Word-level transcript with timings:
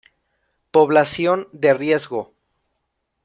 Población 0.71 1.47
de 1.51 1.75
riesgo 1.75 2.33